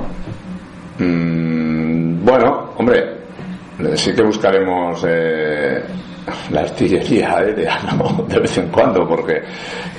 Mm, 0.98 2.24
bueno, 2.24 2.70
hombre, 2.76 3.21
sí 3.94 4.12
que 4.12 4.22
buscaremos 4.22 5.04
eh, 5.08 5.82
la 6.50 6.60
artillería 6.60 7.36
aérea 7.38 7.78
¿no? 7.96 8.24
de 8.28 8.38
vez 8.38 8.58
en 8.58 8.68
cuando 8.68 9.06
porque 9.06 9.42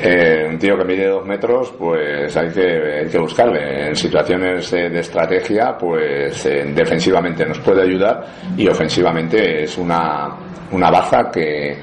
eh, 0.01 0.45
un 0.49 0.57
tío 0.57 0.77
que 0.77 0.85
mide 0.85 1.07
dos 1.07 1.25
metros 1.25 1.73
pues 1.77 2.35
hay 2.37 2.49
que, 2.49 3.01
hay 3.01 3.09
que 3.09 3.19
buscarle 3.19 3.87
en 3.87 3.95
situaciones 3.95 4.71
de, 4.71 4.99
estrategia 4.99 5.77
pues 5.77 6.45
eh, 6.45 6.71
defensivamente 6.73 7.45
nos 7.45 7.59
puede 7.59 7.83
ayudar 7.83 8.25
y 8.55 8.67
ofensivamente 8.67 9.63
es 9.63 9.77
una, 9.77 10.29
una 10.71 10.89
baza 10.89 11.29
que 11.31 11.77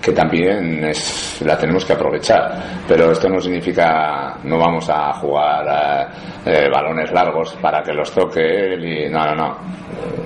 que 0.00 0.12
también 0.12 0.84
es, 0.84 1.42
la 1.44 1.56
tenemos 1.58 1.84
que 1.84 1.92
aprovechar. 1.92 2.82
Pero 2.88 3.12
esto 3.12 3.28
no 3.28 3.40
significa, 3.40 4.38
no 4.44 4.58
vamos 4.58 4.88
a 4.88 5.12
jugar 5.14 6.10
eh, 6.44 6.68
balones 6.72 7.12
largos 7.12 7.54
para 7.60 7.82
que 7.82 7.92
los 7.92 8.10
toque 8.12 8.40
él 8.40 8.84
y 8.84 9.10
no, 9.10 9.24
no, 9.26 9.34
no. 9.34 9.56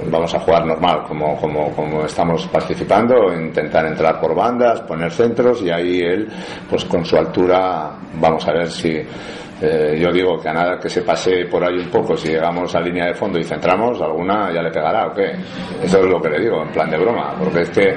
Vamos 0.07 0.35
a 0.35 0.38
jugar 0.40 0.66
normal, 0.66 1.02
como, 1.09 1.37
como, 1.37 1.75
como 1.75 2.04
estamos 2.04 2.47
participando, 2.47 3.33
intentar 3.33 3.87
entrar 3.87 4.21
por 4.21 4.35
bandas, 4.35 4.81
poner 4.83 5.11
centros 5.11 5.62
y 5.62 5.71
ahí 5.71 6.00
él, 6.00 6.28
pues 6.69 6.85
con 6.85 7.04
su 7.04 7.16
altura, 7.16 7.90
vamos 8.14 8.47
a 8.47 8.52
ver 8.52 8.71
si 8.71 9.02
eh, 9.61 9.96
yo 10.00 10.12
digo 10.12 10.40
que 10.40 10.49
a 10.49 10.52
nada 10.52 10.78
que 10.78 10.88
se 10.88 11.02
pase 11.02 11.44
por 11.46 11.64
ahí 11.64 11.78
un 11.78 11.90
poco, 11.90 12.16
si 12.16 12.28
llegamos 12.28 12.75
a 12.75 12.80
línea 12.80 13.06
de 13.06 13.14
fondo 13.14 13.38
y 13.38 13.44
centramos, 13.44 14.00
alguna 14.00 14.52
ya 14.52 14.62
le 14.62 14.70
pegará 14.70 15.06
o 15.06 15.14
qué. 15.14 15.32
Eso 15.82 15.99
es 15.99 16.06
lo 16.06 16.20
que 16.20 16.30
le 16.30 16.40
digo, 16.40 16.62
en 16.62 16.73
plan 16.73 16.90
de 16.90 16.99
broma, 16.99 17.34
porque 17.38 17.62
es 17.62 17.70
que, 17.70 17.96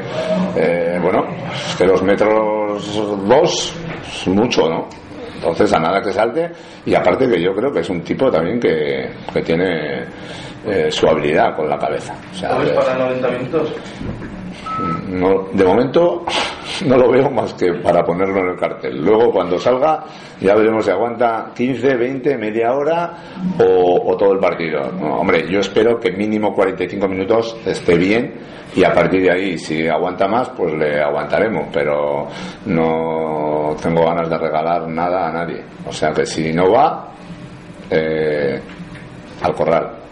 eh, 0.55 0.99
bueno, 1.01 1.25
es 1.69 1.75
que 1.75 1.85
los 1.85 2.01
metros 2.03 3.27
dos 3.27 3.75
es 4.07 4.27
mucho, 4.27 4.69
¿no? 4.69 4.87
Entonces, 5.35 5.71
a 5.73 5.79
nada 5.79 6.01
que 6.01 6.11
salte, 6.11 6.51
y 6.85 6.95
aparte 6.95 7.27
que 7.27 7.41
yo 7.41 7.53
creo 7.53 7.71
que 7.71 7.79
es 7.81 7.89
un 7.89 8.01
tipo 8.01 8.29
también 8.31 8.59
que, 8.59 9.09
que 9.31 9.41
tiene 9.41 10.03
eh, 10.65 10.91
su 10.91 11.07
habilidad 11.07 11.55
con 11.55 11.69
la 11.69 11.77
cabeza. 11.77 12.15
O 12.31 12.35
sea, 12.35 12.53
¿Lo 12.53 12.59
ves 12.59 12.71
para 12.71 12.97
90 12.97 13.29
minutos? 13.29 13.73
no, 15.09 15.47
de 15.53 15.63
momento 15.65 16.25
no 16.85 16.97
lo 16.97 17.11
veo 17.11 17.29
más 17.29 17.53
que 17.53 17.73
para 17.73 18.03
ponerlo 18.03 18.41
en 18.41 18.49
el 18.49 18.55
cartel. 18.57 19.03
Luego 19.03 19.31
cuando 19.31 19.57
salga 19.59 20.03
ya 20.39 20.55
veremos 20.55 20.85
si 20.85 20.91
aguanta 20.91 21.51
15, 21.55 21.95
20, 21.95 22.37
media 22.37 22.73
hora 22.73 23.13
o, 23.59 24.15
todo 24.17 24.33
el 24.33 24.39
partido. 24.39 24.81
Hombre, 25.01 25.49
yo 25.49 25.59
espero 25.59 25.99
que 25.99 26.11
mínimo 26.11 26.53
45 26.53 27.07
minutos 27.07 27.57
esté 27.65 27.95
bien 27.97 28.33
y 28.75 28.83
a 28.83 28.93
partir 28.93 29.21
de 29.21 29.31
ahí 29.31 29.57
si 29.57 29.87
aguanta 29.87 30.27
más 30.27 30.49
pues 30.49 30.73
le 30.73 31.01
aguantaremos, 31.01 31.67
pero 31.71 32.27
no 32.65 33.75
tengo 33.81 34.05
ganas 34.05 34.29
de 34.29 34.37
regalar 34.37 34.87
nada 34.87 35.29
a 35.29 35.31
nadie. 35.31 35.63
O 35.87 35.91
sea 35.91 36.11
que 36.11 36.25
si 36.25 36.53
no 36.53 36.71
va, 36.71 37.11
eh, 37.89 38.59
al 39.41 39.53
corral. 39.53 40.06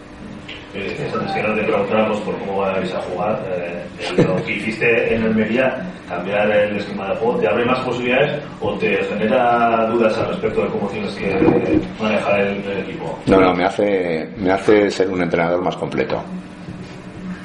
Eh, 0.76 1.10
antes 1.14 1.32
que 1.32 1.42
no 1.42 1.54
te 1.54 1.62
preguntáramos 1.64 2.20
por 2.20 2.38
cómo 2.38 2.58
vais 2.58 2.94
a 2.94 3.00
jugar, 3.00 3.42
eh, 3.48 4.22
lo 4.22 4.36
que 4.44 4.52
hiciste 4.52 5.14
en 5.14 5.22
Almería, 5.22 5.90
cambiar 6.08 6.50
el 6.50 6.76
esquema 6.76 7.08
de 7.08 7.16
juego, 7.16 7.38
¿te 7.38 7.48
abre 7.48 7.64
más 7.64 7.78
posibilidades 7.80 8.42
o 8.60 8.74
te 8.74 9.02
genera 9.04 9.86
dudas 9.86 10.18
al 10.18 10.28
respecto 10.28 10.62
de 10.62 10.68
cómo 10.68 10.88
tienes 10.88 11.14
que 11.14 11.80
manejar 12.00 12.40
el, 12.40 12.62
el 12.64 12.78
equipo? 12.80 13.18
No, 13.26 13.40
no, 13.40 13.54
me 13.54 13.64
hace, 13.64 14.28
me 14.36 14.52
hace 14.52 14.90
ser 14.90 15.08
un 15.08 15.22
entrenador 15.22 15.62
más 15.62 15.76
completo. 15.76 16.22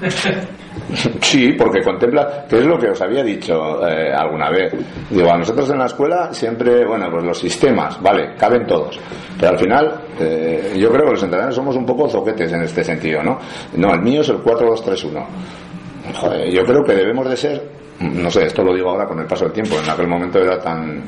Sí, 1.21 1.53
porque 1.53 1.81
contempla, 1.81 2.45
que 2.47 2.57
es 2.57 2.65
lo 2.65 2.77
que 2.77 2.89
os 2.89 3.01
había 3.01 3.23
dicho 3.23 3.87
eh, 3.87 4.13
alguna 4.13 4.49
vez. 4.49 4.73
Digo, 5.09 5.31
a 5.31 5.37
nosotros 5.37 5.69
en 5.69 5.79
la 5.79 5.85
escuela 5.85 6.33
siempre, 6.33 6.85
bueno, 6.85 7.07
pues 7.11 7.23
los 7.23 7.39
sistemas, 7.39 8.01
vale, 8.01 8.35
caben 8.37 8.65
todos. 8.65 8.99
Pero 9.39 9.51
al 9.51 9.57
final, 9.59 10.01
eh, 10.19 10.73
yo 10.77 10.89
creo 10.89 11.05
que 11.05 11.11
los 11.11 11.23
entrenadores 11.23 11.55
somos 11.55 11.75
un 11.75 11.85
poco 11.85 12.09
zoquetes 12.09 12.51
en 12.51 12.61
este 12.61 12.83
sentido, 12.83 13.23
¿no? 13.23 13.39
No, 13.77 13.93
el 13.93 14.01
mío 14.01 14.21
es 14.21 14.29
el 14.29 14.37
4-2-3-1. 14.37 15.25
Joder, 16.15 16.51
yo 16.51 16.63
creo 16.63 16.83
que 16.83 16.93
debemos 16.93 17.29
de 17.29 17.37
ser, 17.37 17.69
no 17.99 18.29
sé, 18.29 18.45
esto 18.45 18.63
lo 18.63 18.73
digo 18.73 18.89
ahora 18.89 19.07
con 19.07 19.19
el 19.19 19.27
paso 19.27 19.45
del 19.45 19.53
tiempo, 19.53 19.75
en 19.81 19.89
aquel 19.89 20.07
momento 20.07 20.39
era 20.39 20.59
tan 20.59 21.03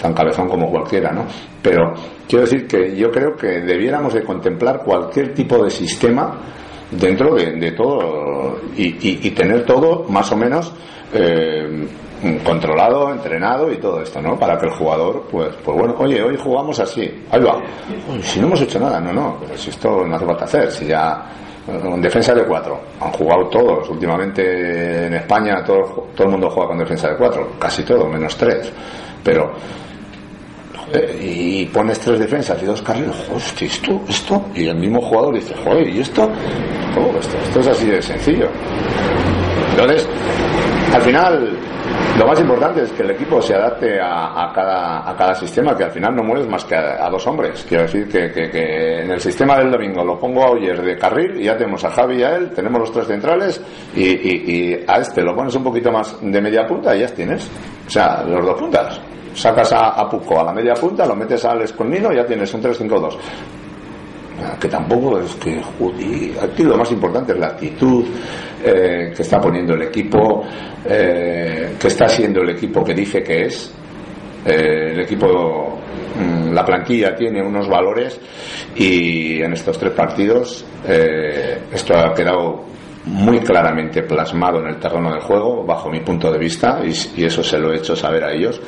tan 0.00 0.12
cabezón 0.12 0.46
como 0.46 0.70
cualquiera, 0.70 1.10
¿no? 1.10 1.24
Pero 1.62 1.94
quiero 2.28 2.44
decir 2.44 2.66
que 2.66 2.94
yo 2.94 3.10
creo 3.10 3.34
que 3.34 3.62
debiéramos 3.62 4.12
de 4.12 4.22
contemplar 4.22 4.80
cualquier 4.84 5.32
tipo 5.32 5.64
de 5.64 5.70
sistema 5.70 6.38
dentro 6.90 7.34
de, 7.34 7.52
de 7.52 7.72
todo 7.72 8.60
y, 8.76 8.84
y, 8.84 9.20
y, 9.22 9.30
tener 9.32 9.64
todo 9.64 10.04
más 10.08 10.30
o 10.32 10.36
menos 10.36 10.72
eh, 11.12 11.86
controlado, 12.44 13.12
entrenado 13.12 13.70
y 13.70 13.76
todo 13.76 14.00
esto, 14.00 14.20
¿no? 14.20 14.38
Para 14.38 14.58
que 14.58 14.66
el 14.66 14.72
jugador, 14.72 15.26
pues, 15.30 15.50
pues 15.64 15.78
bueno, 15.78 15.94
oye, 15.98 16.22
hoy 16.22 16.36
jugamos 16.36 16.78
así, 16.80 17.24
ahí 17.30 17.42
va. 17.42 17.60
Si 18.22 18.40
no 18.40 18.46
hemos 18.46 18.60
hecho 18.62 18.78
nada, 18.80 19.00
no, 19.00 19.12
no, 19.12 19.36
pero 19.40 19.56
si 19.56 19.70
esto 19.70 20.04
no 20.06 20.16
hace 20.16 20.24
falta 20.24 20.44
hacer, 20.44 20.70
si 20.70 20.86
ya 20.86 21.24
en 21.68 22.00
defensa 22.00 22.32
de 22.32 22.44
cuatro, 22.44 22.80
han 23.00 23.12
jugado 23.12 23.48
todos, 23.48 23.88
últimamente 23.90 25.06
en 25.06 25.14
España 25.14 25.64
todo, 25.64 26.08
todo 26.14 26.24
el 26.26 26.30
mundo 26.30 26.48
juega 26.48 26.68
con 26.68 26.78
defensa 26.78 27.10
de 27.10 27.16
cuatro, 27.16 27.50
casi 27.58 27.82
todo, 27.82 28.06
menos 28.06 28.36
tres, 28.36 28.72
pero 29.22 29.52
eh, 30.92 31.18
y 31.20 31.66
pones 31.66 31.98
tres 31.98 32.18
defensas 32.18 32.62
y 32.62 32.66
dos 32.66 32.80
carriles, 32.82 33.16
hostia, 33.34 33.66
esto, 33.66 34.00
esto, 34.08 34.44
y 34.54 34.68
el 34.68 34.76
mismo 34.76 35.00
jugador 35.00 35.34
dice, 35.34 35.54
joder, 35.64 35.88
¿y 35.88 36.00
esto? 36.00 36.30
Oh, 36.96 37.18
esto, 37.18 37.36
esto 37.38 37.60
es 37.60 37.66
así 37.66 37.86
de 37.86 38.00
sencillo. 38.00 38.48
Entonces, 39.72 40.08
al 40.94 41.02
final, 41.02 41.58
lo 42.18 42.26
más 42.26 42.40
importante 42.40 42.82
es 42.82 42.92
que 42.92 43.02
el 43.02 43.10
equipo 43.10 43.42
se 43.42 43.54
adapte 43.54 44.00
a, 44.00 44.50
cada, 44.54 45.10
a 45.10 45.16
cada 45.16 45.34
sistema, 45.34 45.76
que 45.76 45.84
al 45.84 45.90
final 45.90 46.14
no 46.14 46.22
mueres 46.22 46.46
más 46.46 46.64
que 46.64 46.74
a, 46.74 47.10
dos 47.10 47.26
hombres. 47.26 47.66
Quiero 47.68 47.82
decir 47.82 48.08
que, 48.08 48.30
que, 48.30 49.02
en 49.02 49.10
el 49.10 49.20
sistema 49.20 49.58
del 49.58 49.70
domingo 49.70 50.02
lo 50.04 50.18
pongo 50.18 50.44
a 50.44 50.50
Oyer 50.52 50.80
de 50.80 50.96
carril 50.96 51.40
y 51.40 51.44
ya 51.44 51.56
tenemos 51.56 51.84
a 51.84 51.90
Javi 51.90 52.20
y 52.20 52.22
a 52.22 52.36
él, 52.36 52.50
tenemos 52.52 52.80
los 52.80 52.92
tres 52.92 53.08
centrales 53.08 53.60
y, 53.94 54.04
y, 54.04 54.44
y 54.46 54.84
a 54.86 55.00
este 55.00 55.22
lo 55.22 55.34
pones 55.34 55.54
un 55.56 55.64
poquito 55.64 55.92
más 55.92 56.16
de 56.22 56.40
media 56.40 56.66
punta 56.66 56.96
y 56.96 57.00
ya 57.00 57.08
tienes. 57.08 57.50
O 57.86 57.90
sea, 57.90 58.22
los 58.22 58.44
dos 58.46 58.58
puntas 58.58 59.00
sacas 59.36 59.72
a, 59.72 60.00
a 60.00 60.08
a 60.10 60.44
la 60.44 60.52
media 60.52 60.74
punta, 60.74 61.06
lo 61.06 61.14
metes 61.14 61.44
al 61.44 61.62
Escolmino 61.62 62.12
y 62.12 62.16
ya 62.16 62.26
tienes 62.26 62.52
un 62.54 62.62
3-5-2 62.62 63.16
que 64.60 64.68
tampoco 64.68 65.18
es 65.18 65.34
que 65.36 65.60
aquí 66.40 66.62
lo 66.62 66.76
más 66.76 66.90
importante 66.92 67.32
es 67.32 67.38
la 67.38 67.48
actitud 67.48 68.04
eh, 68.64 69.12
que 69.14 69.22
está 69.22 69.40
poniendo 69.40 69.74
el 69.74 69.82
equipo 69.82 70.44
eh, 70.84 71.74
que 71.78 71.88
está 71.88 72.08
siendo 72.08 72.42
el 72.42 72.50
equipo 72.50 72.84
que 72.84 72.94
dice 72.94 73.22
que 73.22 73.46
es. 73.46 73.72
Eh, 74.44 74.92
el 74.92 75.00
equipo 75.00 75.78
mm, 76.18 76.52
la 76.52 76.64
plantilla 76.64 77.14
tiene 77.14 77.42
unos 77.42 77.68
valores 77.68 78.20
y 78.76 79.42
en 79.42 79.52
estos 79.52 79.78
tres 79.78 79.92
partidos 79.92 80.64
esto 81.72 81.98
ha 81.98 82.14
quedado 82.14 82.64
muy 83.06 83.40
claramente 83.40 84.02
plasmado 84.02 84.60
en 84.60 84.68
el 84.68 84.76
terreno 84.78 85.10
del 85.10 85.20
juego, 85.20 85.64
bajo 85.64 85.88
mi 85.88 86.00
punto 86.00 86.30
de 86.30 86.38
vista, 86.38 86.80
y, 86.84 87.20
y, 87.20 87.24
eso 87.24 87.42
se 87.42 87.58
lo 87.58 87.72
he 87.72 87.76
hecho 87.78 87.96
saber 87.96 88.24
a 88.24 88.32
ellos. 88.32 88.60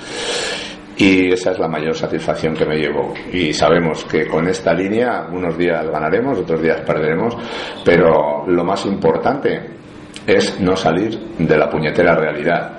Y 0.97 1.33
esa 1.33 1.53
es 1.53 1.59
la 1.61 1.69
mayor 1.69 1.95
satisfacción 1.95 2.55
que 2.55 2.67
me 2.67 2.77
llevo. 2.77 3.15
Y 3.33 3.53
sabemos 3.53 4.05
que 4.05 4.27
con 4.27 4.49
esta 4.49 4.75
línea, 4.75 5.27
unos 5.31 5.57
días 5.57 5.87
ganaremos, 5.89 6.39
otros 6.39 6.61
días 6.61 6.81
perderemos, 6.81 7.37
pero 7.85 8.45
lo 8.49 8.65
más 8.65 8.85
importante 8.87 9.79
es 10.27 10.61
no 10.61 10.77
salir 10.77 11.19
de 11.39 11.57
la 11.57 11.71
puñetera 11.71 12.15
realidad. 12.15 12.79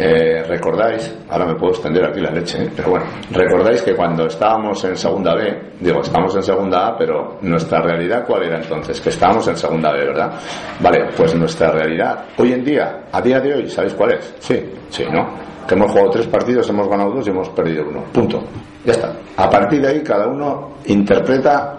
Eh, 0.00 0.44
recordáis, 0.44 1.12
ahora 1.28 1.46
me 1.46 1.54
puedo 1.56 1.72
extender 1.72 2.04
aquí 2.04 2.20
la 2.20 2.30
leche, 2.30 2.62
¿eh? 2.62 2.70
pero 2.76 2.90
bueno, 2.90 3.06
recordáis 3.32 3.82
que 3.82 3.96
cuando 3.96 4.26
estábamos 4.26 4.84
en 4.84 4.96
segunda 4.96 5.34
B, 5.34 5.72
digo, 5.80 6.02
estamos 6.02 6.36
en 6.36 6.42
segunda 6.44 6.86
A, 6.86 6.96
pero 6.96 7.38
nuestra 7.42 7.82
realidad, 7.82 8.24
¿cuál 8.24 8.44
era 8.44 8.58
entonces? 8.58 9.00
Que 9.00 9.08
estábamos 9.08 9.48
en 9.48 9.56
segunda 9.56 9.92
B, 9.92 10.06
¿verdad? 10.06 10.34
Vale, 10.78 11.08
pues 11.16 11.34
nuestra 11.34 11.72
realidad, 11.72 12.26
hoy 12.36 12.52
en 12.52 12.64
día, 12.64 13.06
a 13.10 13.20
día 13.20 13.40
de 13.40 13.54
hoy, 13.54 13.68
¿sabéis 13.68 13.94
cuál 13.94 14.12
es? 14.12 14.36
Sí, 14.38 14.62
sí, 14.88 15.04
¿no? 15.10 15.30
Que 15.66 15.74
hemos 15.74 15.90
jugado 15.90 16.10
tres 16.10 16.28
partidos, 16.28 16.70
hemos 16.70 16.88
ganado 16.88 17.10
dos 17.10 17.26
y 17.26 17.30
hemos 17.30 17.48
perdido 17.48 17.84
uno. 17.88 18.04
Punto. 18.12 18.40
Ya 18.84 18.92
está. 18.92 19.12
A 19.36 19.50
partir 19.50 19.82
de 19.82 19.88
ahí, 19.88 20.02
cada 20.04 20.28
uno 20.28 20.74
interpreta, 20.86 21.76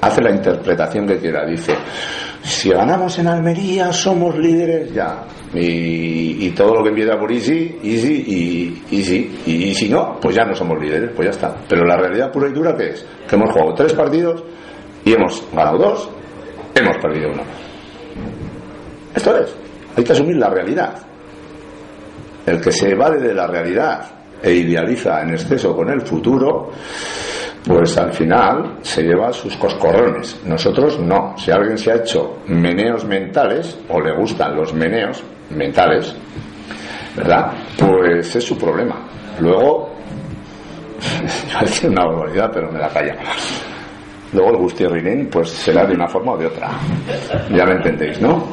hace 0.00 0.22
la 0.22 0.30
interpretación 0.30 1.04
que 1.04 1.18
quiera. 1.18 1.44
Dice, 1.44 1.74
si 2.42 2.70
ganamos 2.70 3.18
en 3.18 3.28
Almería, 3.28 3.92
somos 3.92 4.36
líderes, 4.36 4.92
ya 4.92 5.24
y, 5.54 6.46
y, 6.46 6.50
todo 6.50 6.76
lo 6.76 6.82
que 6.82 6.90
empieza 6.90 7.18
por 7.18 7.32
easy, 7.32 7.78
easy 7.82 8.24
y 8.26 8.96
easy. 8.96 9.40
Y, 9.46 9.64
y, 9.64 9.74
si 9.74 9.88
no, 9.88 10.18
pues 10.20 10.36
ya 10.36 10.44
no 10.44 10.54
somos 10.54 10.80
líderes, 10.80 11.10
pues 11.14 11.26
ya 11.26 11.30
está. 11.30 11.56
Pero 11.68 11.84
la 11.84 11.96
realidad 11.96 12.30
pura 12.30 12.48
y 12.48 12.52
dura 12.52 12.76
que 12.76 12.90
es 12.90 13.06
que 13.28 13.34
hemos 13.34 13.50
jugado 13.50 13.74
tres 13.74 13.92
partidos 13.94 14.44
y 15.04 15.12
hemos 15.12 15.42
ganado 15.52 15.78
dos, 15.78 16.10
hemos 16.74 16.96
perdido 16.98 17.30
uno. 17.32 17.42
Esto 19.14 19.36
es. 19.38 19.54
Hay 19.96 20.04
que 20.04 20.12
asumir 20.12 20.36
la 20.36 20.50
realidad. 20.50 20.94
El 22.46 22.60
que 22.60 22.70
se 22.70 22.90
evade 22.90 23.18
de 23.20 23.34
la 23.34 23.48
realidad 23.48 24.08
e 24.40 24.52
idealiza 24.52 25.20
en 25.22 25.30
exceso 25.30 25.74
con 25.74 25.90
el 25.90 26.00
futuro, 26.02 26.70
pues 27.64 27.96
al 27.98 28.12
final 28.12 28.78
se 28.82 29.02
lleva 29.02 29.32
sus 29.32 29.56
coscorrones. 29.56 30.40
Nosotros 30.44 30.98
no. 30.98 31.34
Si 31.36 31.50
alguien 31.50 31.76
se 31.76 31.92
ha 31.92 31.96
hecho 31.96 32.38
meneos 32.46 33.04
mentales, 33.04 33.78
o 33.88 34.00
le 34.00 34.14
gustan 34.16 34.56
los 34.56 34.72
meneos 34.72 35.22
mentales, 35.50 36.14
¿verdad? 37.16 37.52
Pues 37.78 38.34
es 38.34 38.44
su 38.44 38.56
problema. 38.56 39.06
Luego, 39.40 39.90
iba 41.50 41.60
a 41.60 41.64
decir 41.64 41.90
una 41.90 42.06
barbaridad, 42.06 42.50
pero 42.52 42.70
me 42.70 42.78
la 42.78 42.88
calla. 42.88 43.16
Luego 44.32 44.50
el 44.50 44.56
gustierrinín, 44.58 45.28
pues 45.28 45.50
será 45.50 45.84
de 45.86 45.94
una 45.94 46.06
forma 46.06 46.32
o 46.32 46.38
de 46.38 46.46
otra. 46.46 46.70
Ya 47.52 47.64
me 47.66 47.72
entendéis, 47.72 48.20
¿no? 48.20 48.48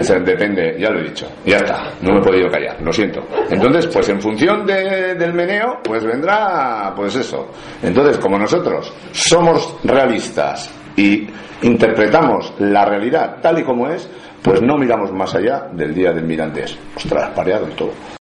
O 0.00 0.04
sea, 0.04 0.18
depende, 0.20 0.76
ya 0.78 0.88
lo 0.90 1.00
he 1.00 1.04
dicho. 1.04 1.26
Ya 1.44 1.56
está, 1.56 1.90
no 2.02 2.12
me 2.14 2.20
he 2.20 2.22
podido 2.22 2.48
callar, 2.48 2.76
lo 2.80 2.92
siento. 2.92 3.24
Entonces, 3.50 3.86
pues 3.88 4.08
en 4.08 4.20
función 4.20 4.64
de- 4.64 5.14
del 5.16 5.32
meneo, 5.34 5.78
pues 5.82 6.04
vendrá, 6.04 6.92
pues 6.94 7.16
eso. 7.16 7.48
Entonces, 7.82 8.18
como 8.18 8.38
nosotros 8.38 8.92
somos 9.12 9.76
realistas 9.82 10.70
y 10.96 11.26
interpretamos 11.62 12.52
la 12.58 12.84
realidad 12.84 13.36
tal 13.42 13.58
y 13.58 13.64
como 13.64 13.88
es, 13.88 14.08
pues 14.42 14.62
no 14.62 14.76
miramos 14.78 15.10
más 15.12 15.34
allá 15.34 15.66
del 15.72 15.92
día 15.92 16.12
del 16.12 16.24
Mirandés. 16.24 16.78
Ostras, 16.96 17.30
pareado 17.30 17.66
y 17.68 17.74
todo. 17.74 17.90